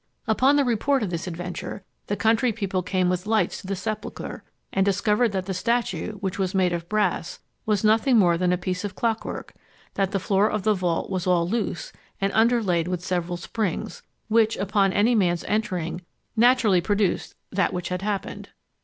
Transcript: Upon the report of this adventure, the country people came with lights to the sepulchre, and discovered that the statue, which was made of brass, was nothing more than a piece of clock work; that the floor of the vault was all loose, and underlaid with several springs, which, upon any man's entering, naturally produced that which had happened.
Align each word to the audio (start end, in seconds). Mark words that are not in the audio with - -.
Upon 0.25 0.55
the 0.55 0.65
report 0.65 1.03
of 1.03 1.11
this 1.11 1.27
adventure, 1.27 1.83
the 2.07 2.15
country 2.15 2.51
people 2.51 2.81
came 2.81 3.07
with 3.07 3.27
lights 3.27 3.61
to 3.61 3.67
the 3.67 3.75
sepulchre, 3.75 4.43
and 4.73 4.83
discovered 4.83 5.31
that 5.31 5.45
the 5.45 5.53
statue, 5.53 6.13
which 6.13 6.39
was 6.39 6.55
made 6.55 6.73
of 6.73 6.89
brass, 6.89 7.37
was 7.67 7.83
nothing 7.83 8.17
more 8.17 8.35
than 8.35 8.51
a 8.51 8.57
piece 8.57 8.83
of 8.83 8.95
clock 8.95 9.23
work; 9.23 9.53
that 9.93 10.09
the 10.09 10.17
floor 10.17 10.49
of 10.49 10.63
the 10.63 10.73
vault 10.73 11.11
was 11.11 11.27
all 11.27 11.47
loose, 11.47 11.93
and 12.19 12.33
underlaid 12.33 12.87
with 12.87 13.05
several 13.05 13.37
springs, 13.37 14.01
which, 14.27 14.57
upon 14.57 14.91
any 14.91 15.13
man's 15.13 15.43
entering, 15.43 16.01
naturally 16.35 16.81
produced 16.81 17.35
that 17.51 17.71
which 17.71 17.89
had 17.89 18.01
happened. 18.01 18.49